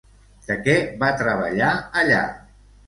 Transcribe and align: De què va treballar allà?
De 0.47 0.57
què 0.69 0.75
va 1.05 1.11
treballar 1.21 1.71
allà? 2.03 2.27